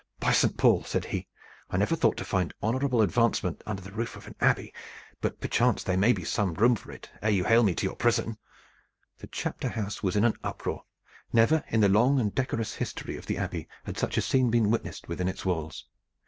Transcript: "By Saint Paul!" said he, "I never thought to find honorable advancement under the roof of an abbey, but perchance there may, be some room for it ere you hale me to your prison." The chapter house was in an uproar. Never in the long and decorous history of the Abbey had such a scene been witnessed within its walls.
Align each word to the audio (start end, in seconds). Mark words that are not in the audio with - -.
"By 0.19 0.31
Saint 0.31 0.57
Paul!" 0.57 0.83
said 0.83 1.05
he, 1.05 1.27
"I 1.69 1.77
never 1.77 1.95
thought 1.95 2.17
to 2.17 2.25
find 2.25 2.55
honorable 2.59 3.03
advancement 3.03 3.61
under 3.67 3.83
the 3.83 3.91
roof 3.91 4.15
of 4.15 4.25
an 4.25 4.33
abbey, 4.41 4.73
but 5.21 5.39
perchance 5.39 5.83
there 5.83 5.95
may, 5.95 6.11
be 6.11 6.23
some 6.23 6.55
room 6.55 6.75
for 6.75 6.91
it 6.91 7.11
ere 7.21 7.29
you 7.29 7.43
hale 7.43 7.61
me 7.61 7.75
to 7.75 7.85
your 7.85 7.95
prison." 7.97 8.39
The 9.19 9.27
chapter 9.27 9.69
house 9.69 10.01
was 10.01 10.15
in 10.15 10.23
an 10.25 10.37
uproar. 10.43 10.85
Never 11.31 11.63
in 11.69 11.81
the 11.81 11.87
long 11.89 12.19
and 12.19 12.33
decorous 12.33 12.73
history 12.73 13.15
of 13.15 13.27
the 13.27 13.37
Abbey 13.37 13.67
had 13.83 13.95
such 13.99 14.17
a 14.17 14.23
scene 14.23 14.49
been 14.49 14.71
witnessed 14.71 15.07
within 15.07 15.27
its 15.27 15.45
walls. 15.45 15.85